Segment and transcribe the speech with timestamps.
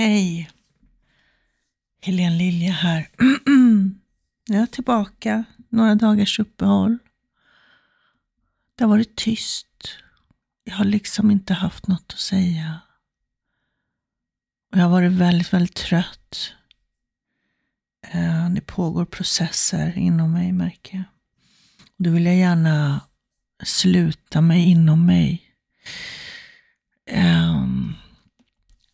[0.00, 0.50] Hej!
[2.00, 3.08] Helene Lilja här.
[4.48, 5.44] Jag är tillbaka.
[5.68, 6.98] Några dagars uppehåll.
[8.74, 9.88] Det har varit tyst.
[10.64, 12.80] Jag har liksom inte haft något att säga.
[14.72, 16.52] Och jag har varit väldigt, väldigt trött.
[18.06, 21.04] Eh, det pågår processer inom mig märker jag.
[21.96, 23.00] Då vill jag gärna
[23.62, 25.42] sluta mig inom mig.
[27.06, 27.69] Ehm,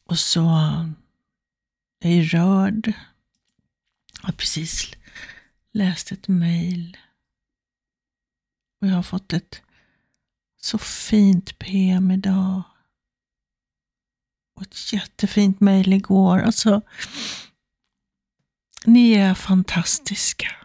[0.06, 0.40] och så
[1.98, 2.92] jag är rörd.
[4.20, 4.90] Jag har precis
[5.72, 6.96] läst ett mejl.
[8.80, 9.62] Och jag har fått ett
[10.60, 12.62] så fint PM idag.
[14.54, 16.38] Och ett jättefint mejl igår.
[16.38, 16.82] Alltså,
[18.84, 20.56] ni är fantastiska.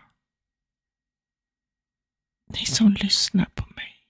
[2.48, 4.08] Ni som lyssnar på mig.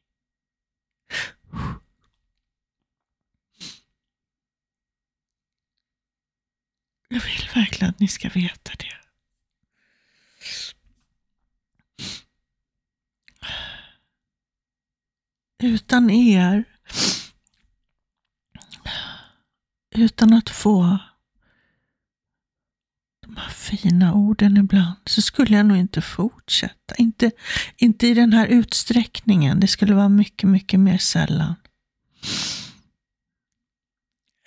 [7.14, 8.96] Jag vill verkligen att ni ska veta det.
[15.68, 16.64] Utan er,
[19.96, 20.98] utan att få
[23.22, 26.96] de här fina orden ibland, så skulle jag nog inte fortsätta.
[26.96, 27.32] Inte,
[27.78, 29.60] inte i den här utsträckningen.
[29.60, 31.56] Det skulle vara mycket, mycket mer sällan.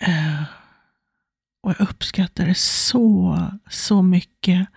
[0.07, 0.64] Uh.
[1.65, 4.69] Och jag uppskattar det så, så mycket.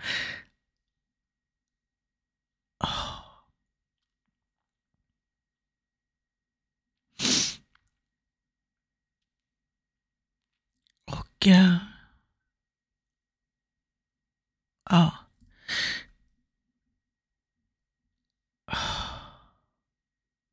[2.84, 3.18] Oh.
[11.06, 11.76] Och uh,
[14.90, 15.14] ja.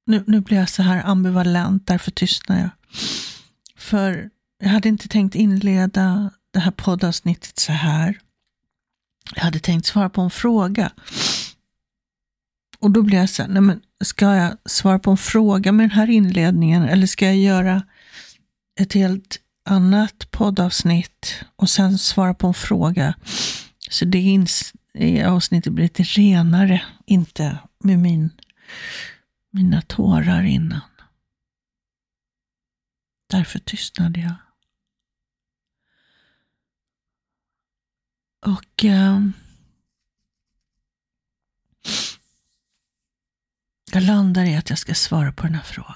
[0.06, 2.69] Nu, nu blir jag så här ambivalent, därför tystnar jag.
[3.75, 8.19] För jag hade inte tänkt inleda det här poddavsnittet så här.
[9.35, 10.91] Jag hade tänkt svara på en fråga.
[12.79, 15.83] Och då blev jag så här, nej men ska jag svara på en fråga med
[15.83, 17.83] den här inledningen eller ska jag göra
[18.79, 23.16] ett helt annat poddavsnitt och sen svara på en fråga?
[23.89, 28.29] Så det avsnittet blir lite renare, inte med min,
[29.51, 30.81] mina tårar innan.
[33.29, 34.44] Därför tystnade jag.
[38.45, 39.22] Och eh,
[43.91, 45.95] jag landar i att jag ska svara på den här frågan.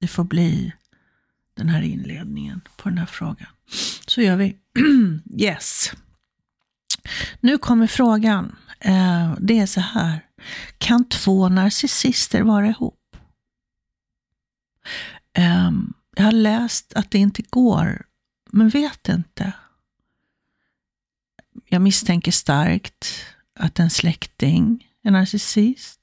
[0.00, 0.72] Det får bli
[1.54, 3.48] den här inledningen på den här frågan.
[4.06, 4.56] Så gör vi.
[5.42, 5.92] yes.
[7.40, 8.56] Nu kommer frågan.
[8.80, 10.26] Eh, det är så här.
[10.78, 13.16] Kan två narcissister vara ihop?
[15.32, 15.70] Eh,
[16.16, 18.05] jag har läst att det inte går
[18.50, 19.52] men vet inte.
[21.64, 23.24] Jag misstänker starkt
[23.54, 26.00] att en släkting är narcissist.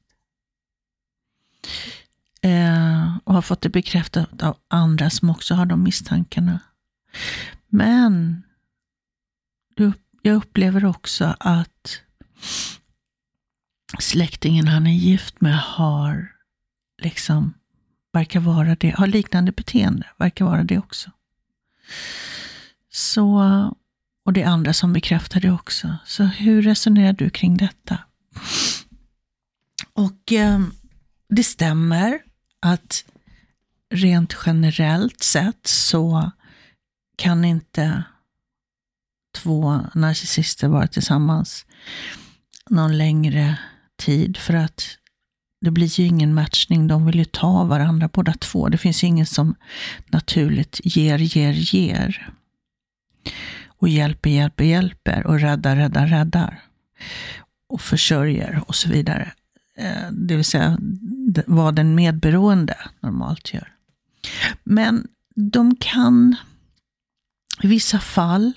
[2.41, 6.59] Eh, och har fått det bekräftat av andra som också har de misstankarna.
[7.67, 8.43] Men
[10.21, 12.01] jag upplever också att
[13.99, 16.35] släktingen han är gift med har
[17.01, 17.53] liksom,
[18.13, 21.11] verkar vara det, har liknande beteende, verkar vara det också.
[22.95, 23.41] Så,
[24.25, 25.97] och det är andra som bekräftar det också.
[26.05, 27.99] Så hur resonerar du kring detta?
[29.93, 30.59] Och eh,
[31.29, 32.19] det stämmer
[32.61, 33.05] att
[33.93, 36.31] rent generellt sett så
[37.17, 38.03] kan inte
[39.35, 41.65] två narcissister vara tillsammans
[42.69, 43.59] någon längre
[43.97, 44.97] tid för att
[45.61, 46.87] det blir ju ingen matchning.
[46.87, 48.69] De vill ju ta varandra båda två.
[48.69, 49.55] Det finns ingen som
[50.07, 52.33] naturligt ger, ger, ger.
[53.67, 55.27] Och hjälper, hjälper, hjälper.
[55.27, 56.63] Och räddar, räddar, räddar.
[57.67, 59.31] Och försörjer och så vidare.
[59.77, 60.77] Eh, det vill säga
[61.47, 63.73] vad den medberoende normalt gör.
[64.63, 66.35] Men de kan
[67.61, 68.53] i vissa fall,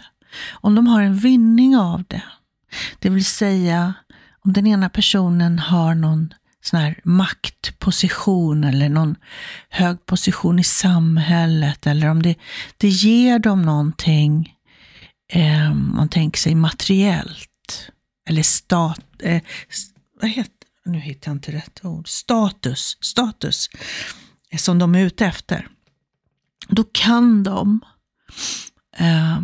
[0.50, 2.22] om de har en vinning av det,
[2.98, 3.94] det vill säga
[4.44, 9.16] om den ena personen har någon sån här maktposition eller någon
[9.68, 12.34] hög position i samhället eller om det,
[12.76, 14.55] det ger dem någonting,
[15.28, 17.90] eh, man tänker sig materiellt
[18.28, 19.42] eller stat, eh,
[20.20, 20.56] vad heter
[20.86, 23.70] nu hittar jag inte rätt ord, status, status
[24.50, 25.68] eh, som de är ute efter.
[26.68, 27.80] Då kan de
[28.96, 29.40] eh,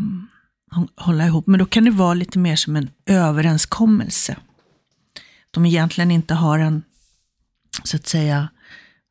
[0.97, 4.37] hålla ihop, men då kan det vara lite mer som en överenskommelse.
[5.51, 6.83] De egentligen inte har en
[7.85, 8.49] så att säga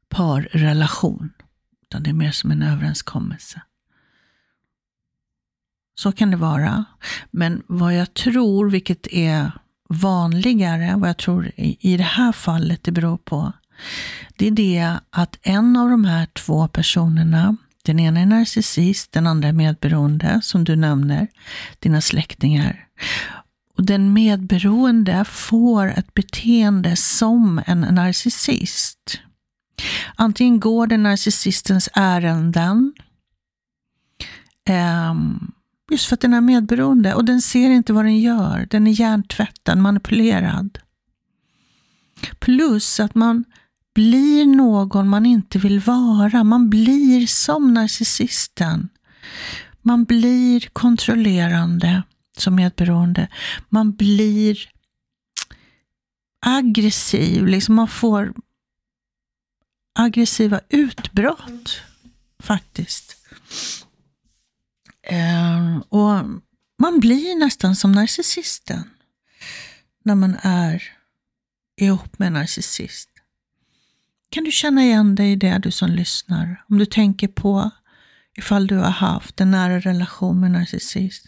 [0.09, 1.33] parrelation.
[1.81, 3.61] utan det är mer som en överenskommelse.
[6.01, 6.85] Så kan det vara.
[7.31, 9.51] Men vad jag tror, vilket är
[9.89, 13.51] vanligare, vad jag tror i det här fallet det beror på,
[14.35, 19.27] det är det att en av de här två personerna, den ena är narcissist, den
[19.27, 21.27] andra är medberoende, som du nämner,
[21.79, 22.87] dina släktingar.
[23.77, 29.19] Och den medberoende får ett beteende som en narcissist.
[30.15, 32.93] Antingen går den narcissistens ärenden,
[34.69, 35.51] um,
[35.91, 38.67] just för att den är medberoende och den ser inte vad den gör.
[38.69, 40.79] Den är hjärntvättad, manipulerad.
[42.39, 43.45] Plus att man
[43.93, 46.43] blir någon man inte vill vara.
[46.43, 48.89] Man blir som narcissisten.
[49.81, 52.03] Man blir kontrollerande
[52.37, 53.27] som medberoende.
[53.69, 54.57] Man blir
[56.45, 58.33] aggressiv, liksom man får
[59.95, 61.81] aggressiva utbrott
[62.39, 63.17] faktiskt.
[65.11, 66.25] Ehm, och
[66.79, 68.89] man blir nästan som narcissisten
[70.03, 70.83] när man är
[71.81, 73.09] ihop med en narcissist.
[74.29, 76.63] Kan du känna igen dig i det, du som lyssnar?
[76.69, 77.71] Om du tänker på
[78.37, 81.27] ifall du har haft en nära relation med en narcissist.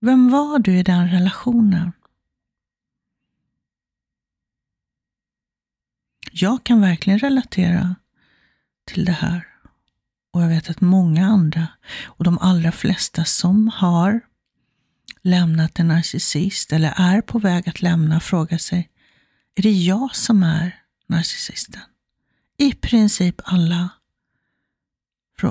[0.00, 1.92] Vem var du i den relationen?
[6.32, 7.96] Jag kan verkligen relatera
[8.84, 9.49] till det här.
[10.32, 11.66] Och jag vet att många andra,
[12.04, 14.20] och de allra flesta som har
[15.22, 18.90] lämnat en narcissist eller är på väg att lämna, frågar sig,
[19.54, 21.82] är det jag som är narcissisten?
[22.56, 23.88] I princip alla.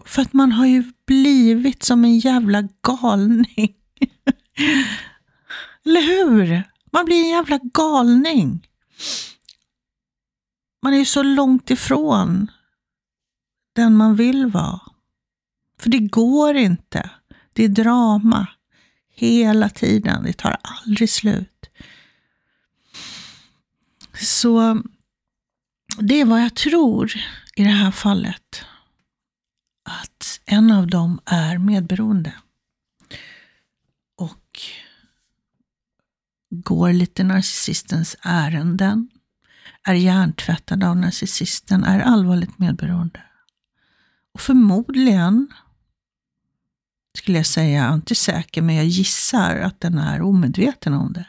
[0.05, 3.75] För att man har ju blivit som en jävla galning.
[5.85, 6.63] Eller hur?
[6.91, 8.67] Man blir en jävla galning.
[10.83, 12.51] Man är ju så långt ifrån
[13.79, 14.81] den man vill vara.
[15.79, 17.09] För det går inte.
[17.53, 18.47] Det är drama
[19.15, 20.23] hela tiden.
[20.23, 21.69] Det tar aldrig slut.
[24.13, 24.81] Så
[25.97, 27.11] det är vad jag tror
[27.55, 28.65] i det här fallet.
[29.83, 32.33] Att en av dem är medberoende.
[34.15, 34.59] Och
[36.49, 39.09] går lite narcissistens ärenden.
[39.83, 41.83] Är hjärntvättad av narcissisten.
[41.83, 43.21] Är allvarligt medberoende.
[44.39, 45.47] Och förmodligen,
[47.17, 51.13] skulle jag säga, jag är inte säker, men jag gissar att den är omedveten om
[51.13, 51.27] det.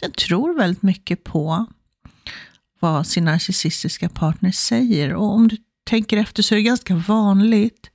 [0.00, 1.66] Den tror väldigt mycket på
[2.80, 5.14] vad sin narcissistiska partner säger.
[5.14, 7.90] Och om du tänker efter så är det ganska vanligt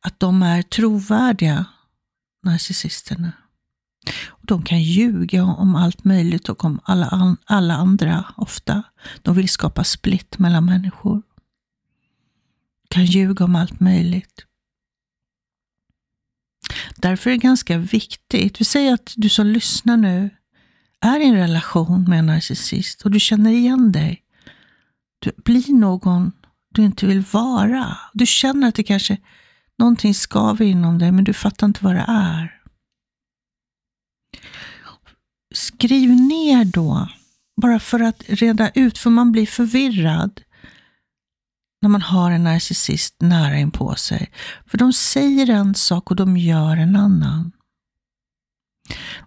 [0.00, 1.64] att de är trovärdiga,
[2.42, 3.32] narcissisterna.
[4.28, 8.82] Och de kan ljuga om allt möjligt och om alla, alla andra ofta.
[9.22, 11.22] De vill skapa split mellan människor
[12.92, 14.46] kan ljuga om allt möjligt.
[16.96, 20.30] Därför är det ganska viktigt, vi säger att du som lyssnar nu
[21.00, 24.22] är i en relation med en narcissist och du känner igen dig.
[25.18, 26.32] Du blir någon
[26.74, 27.96] du inte vill vara.
[28.12, 29.18] Du känner att det kanske
[29.78, 32.60] någonting skaver inom dig, men du fattar inte vad det är.
[35.54, 37.08] Skriv ner då,
[37.62, 40.40] bara för att reda ut, för man blir förvirrad
[41.82, 44.30] när man har en narcissist nära in på sig.
[44.66, 47.52] För de säger en sak och de gör en annan.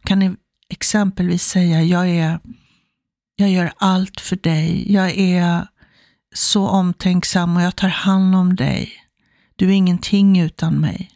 [0.04, 0.36] Kan ni
[0.70, 2.40] exempelvis säga, jag, är,
[3.36, 4.94] jag gör allt för dig.
[4.94, 5.68] Jag är
[6.36, 8.94] så omtänksam och jag tar hand om dig.
[9.56, 11.12] Du är ingenting utan mig.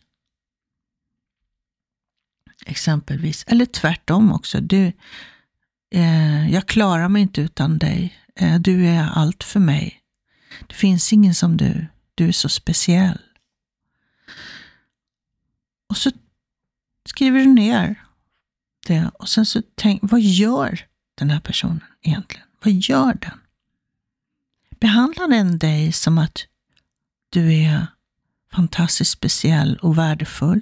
[2.65, 3.43] Exempelvis.
[3.47, 4.61] Eller tvärtom också.
[4.61, 4.93] Du,
[5.95, 8.15] eh, jag klarar mig inte utan dig.
[8.35, 9.98] Eh, du är allt för mig.
[10.67, 11.87] Det finns ingen som du.
[12.15, 13.21] Du är så speciell.
[15.89, 16.11] Och så
[17.05, 18.05] skriver du ner
[18.87, 22.47] det och sen så tänk, vad gör den här personen egentligen?
[22.63, 23.39] Vad gör den?
[24.79, 26.45] Behandlar den dig som att
[27.29, 27.87] du är
[28.51, 30.61] fantastiskt speciell och värdefull?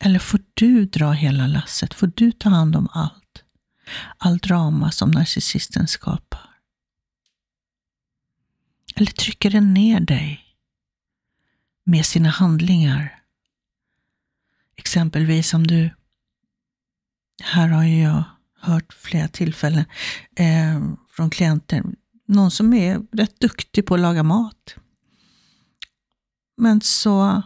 [0.00, 1.94] Eller får du dra hela lasset?
[1.94, 3.44] Får du ta hand om allt?
[4.18, 6.53] All drama som narcissisten skapar?
[8.94, 10.44] Eller trycker den ner dig
[11.84, 13.22] med sina handlingar?
[14.76, 15.90] Exempelvis om du,
[17.42, 18.24] här har jag
[18.60, 19.84] hört flera tillfällen
[20.36, 21.84] eh, från klienter,
[22.26, 24.76] någon som är rätt duktig på att laga mat.
[26.56, 27.42] Men så,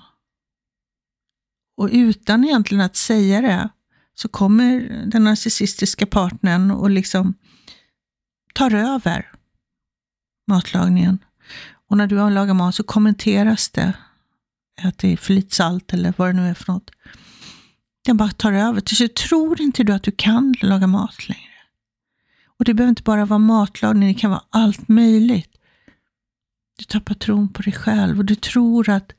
[1.76, 3.68] och utan egentligen att säga det,
[4.14, 7.34] så kommer den narcissistiska partnern och liksom
[8.54, 9.32] tar över
[10.46, 11.18] matlagningen
[11.88, 13.92] och när du har lagat mat så kommenteras det
[14.82, 16.90] att det är för lite salt eller vad det nu är för något.
[18.04, 18.80] Den bara tar över.
[18.80, 21.42] Till slut tror inte du att du kan laga mat längre.
[22.58, 25.58] Och det behöver inte bara vara matlagning, det kan vara allt möjligt.
[26.78, 29.12] Du tappar tron på dig själv och du tror att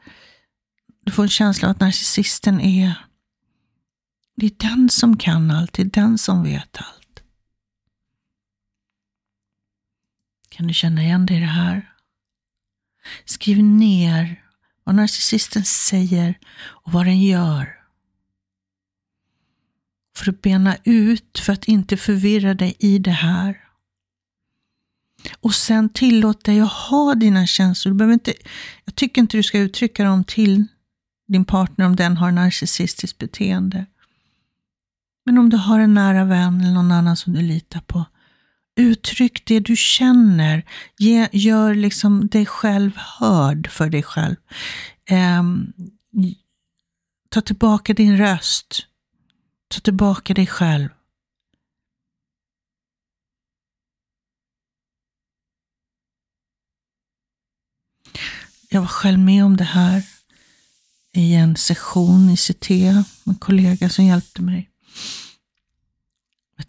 [1.05, 3.05] du får en känsla av att narcissisten är
[4.35, 7.23] det är den som kan allt, det är den som vet allt.
[10.49, 11.93] Kan du känna igen dig i det här?
[13.25, 14.43] Skriv ner
[14.83, 17.75] vad narcissisten säger och vad den gör.
[20.17, 23.57] För att bena ut, för att inte förvirra dig i det här.
[25.39, 27.91] Och sen tillåt dig att ha dina känslor.
[27.91, 28.33] Du behöver inte,
[28.85, 30.65] jag tycker inte du ska uttrycka dem till
[31.27, 33.85] din partner om den har narcissistiskt beteende.
[35.25, 38.05] Men om du har en nära vän eller någon annan som du litar på,
[38.79, 40.63] uttryck det du känner.
[40.97, 44.35] Ge, gör liksom dig själv hörd för dig själv.
[45.09, 45.43] Eh,
[47.29, 48.85] ta tillbaka din röst.
[49.67, 50.89] Ta tillbaka dig själv.
[58.71, 60.03] Jag var själv med om det här
[61.13, 62.71] i en session i CT,
[63.25, 64.69] en kollega som hjälpte mig.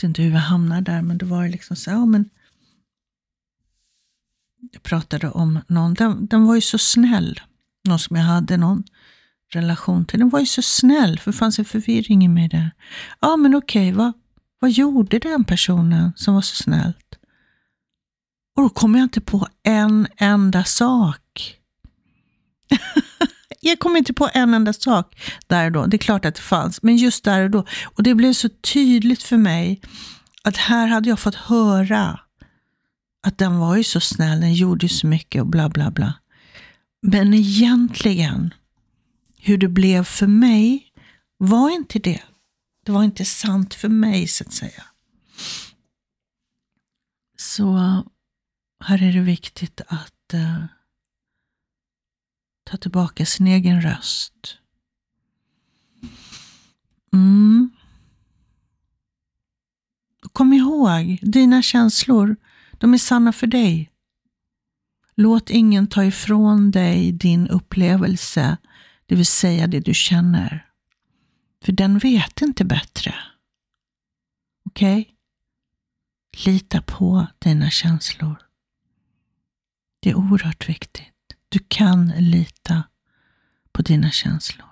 [0.03, 2.31] Jag vet inte hur jag hamnade där, men det var liksom så, ja men
[4.73, 7.41] jag pratade om någon, den, den var ju så snäll,
[7.85, 8.85] någon som jag hade någon
[9.53, 10.19] relation till.
[10.19, 12.71] Den var ju så snäll, för det fanns en förvirring i mig där.
[13.21, 14.13] Ja, men okej, vad,
[14.59, 17.19] vad gjorde den personen som var så snällt?
[18.57, 21.57] Och då kom jag inte på en enda sak.
[23.61, 25.87] jag kom inte på en enda sak där och då.
[25.87, 27.65] Det är klart att det fanns, men just där och då.
[27.85, 29.81] Och det blev så tydligt för mig
[30.43, 32.21] att här hade jag fått höra
[33.27, 36.15] att den var ju så snäll, den gjorde så mycket och bla bla bla.
[37.03, 38.55] Men egentligen,
[39.37, 40.87] hur det blev för mig
[41.39, 42.23] var inte det.
[42.87, 44.85] Det var inte sant för mig så att säga.
[47.39, 47.77] Så
[48.85, 50.65] här är det viktigt att uh,
[52.65, 54.59] ta tillbaka sin egen röst.
[57.13, 57.71] Mm.
[60.33, 62.37] Kom ihåg, dina känslor,
[62.73, 63.91] de är sanna för dig.
[65.15, 68.57] Låt ingen ta ifrån dig din upplevelse,
[69.07, 70.67] det vill säga det du känner.
[71.65, 73.15] För den vet inte bättre.
[74.65, 75.01] Okej?
[75.01, 75.15] Okay?
[76.47, 78.37] Lita på dina känslor.
[80.01, 81.07] Det är oerhört viktigt.
[81.53, 82.83] Du kan lita
[83.73, 84.67] på dina känslor.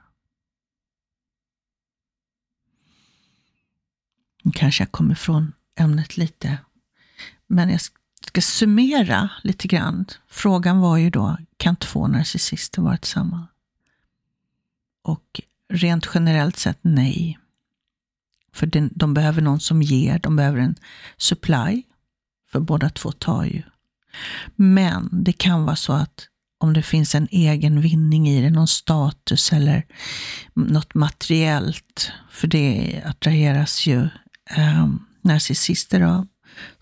[4.42, 6.58] Nu kanske jag kommer ifrån ämnet lite,
[7.46, 7.80] men jag
[8.26, 10.06] ska summera lite grann.
[10.26, 13.50] Frågan var ju då, kan två narcissister vara tillsammans?
[15.02, 17.38] Och rent generellt sett nej.
[18.52, 20.74] För de behöver någon som ger, de behöver en
[21.16, 21.82] supply.
[22.50, 23.62] För båda två tar ju.
[24.56, 28.68] Men det kan vara så att om det finns en egen vinning i det, någon
[28.68, 29.86] status eller
[30.54, 32.12] något materiellt.
[32.30, 34.08] För det attraheras ju
[34.56, 34.88] eh,
[35.22, 36.26] narcissister av.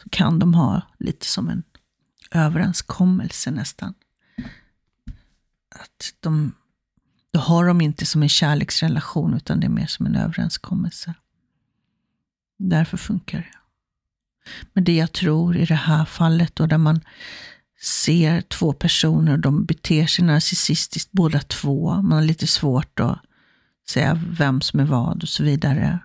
[0.02, 1.62] Så kan de ha lite som en
[2.30, 3.94] överenskommelse nästan.
[5.74, 6.54] Att de,
[7.32, 11.14] då har de inte som en kärleksrelation utan det är mer som en överenskommelse.
[12.58, 13.58] Därför funkar det.
[14.72, 17.00] Men det jag tror i det här fallet då där man
[17.82, 21.94] ser två personer och de beter sig narcissistiskt båda två.
[21.94, 23.18] Man har lite svårt att
[23.88, 25.98] säga vem som är vad och så vidare.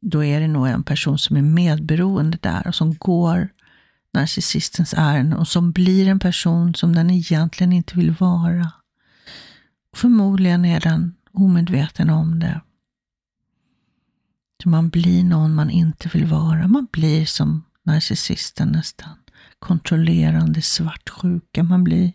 [0.00, 3.48] Då är det nog en person som är medberoende där och som går
[4.14, 8.72] narcissistens ärende och som blir en person som den egentligen inte vill vara.
[9.92, 12.60] Och förmodligen är den omedveten om det.
[14.62, 16.68] Så man blir någon man inte vill vara.
[16.68, 19.21] Man blir som narcissisten nästan
[19.58, 22.12] kontrollerande svartsjuka man blir.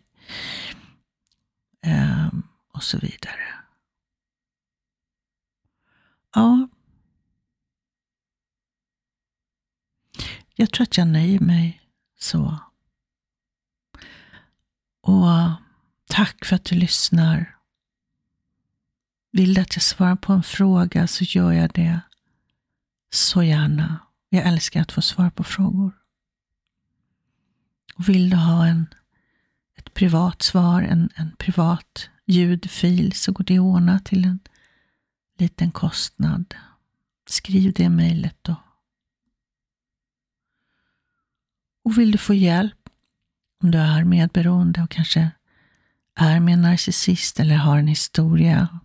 [1.86, 2.28] Eh,
[2.74, 3.58] och så vidare.
[6.36, 6.68] Ja.
[10.56, 11.82] Jag tror att jag nöjer mig
[12.20, 12.60] så.
[15.02, 15.52] Och
[16.10, 17.58] tack för att du lyssnar.
[19.32, 22.00] Vill du att jag svarar på en fråga så gör jag det
[23.10, 24.00] så gärna.
[24.30, 25.92] Jag älskar att få svar på frågor.
[27.98, 28.88] Och vill du ha en,
[29.78, 34.40] ett privat svar, en, en privat ljudfil, så går det att ordna till en
[35.38, 36.56] liten kostnad.
[37.30, 38.56] Skriv det mejlet då.
[41.84, 42.90] Och vill du få hjälp
[43.64, 45.32] Om du är medberoende och kanske
[46.16, 48.80] är med en narcissist eller har en historia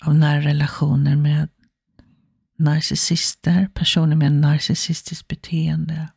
[0.00, 1.48] av nära relationer med
[2.58, 6.08] narcissister, personer med narcissistiskt beteende.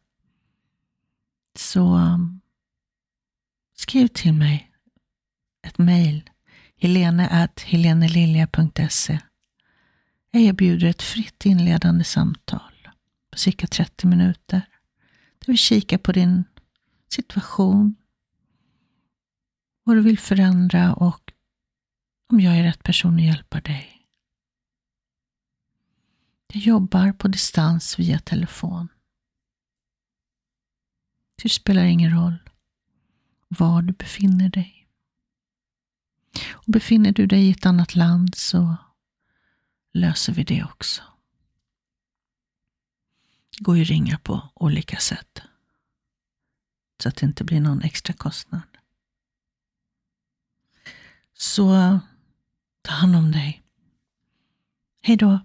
[1.59, 2.41] Så um,
[3.75, 4.71] skriv till mig
[5.67, 6.29] ett mejl.
[6.77, 9.19] helene.helenelilja.se
[10.31, 12.89] Jag erbjuder ett fritt inledande samtal
[13.31, 14.61] på cirka 30 minuter.
[15.39, 16.43] Där vi kikar på din
[17.09, 17.95] situation,
[19.83, 21.33] vad du vill förändra och
[22.29, 24.07] om jag är rätt person att hjälpa dig.
[26.53, 28.89] Jag jobbar på distans via telefon.
[31.43, 32.37] Det spelar ingen roll
[33.49, 34.87] var du befinner dig.
[36.51, 38.75] Och befinner du dig i ett annat land så
[39.93, 41.03] löser vi det också.
[43.57, 45.41] Det går ju att ringa på olika sätt.
[47.03, 48.61] Så att det inte blir någon extra kostnad.
[51.33, 51.99] Så
[52.81, 53.63] ta hand om dig.
[55.01, 55.39] Hej då.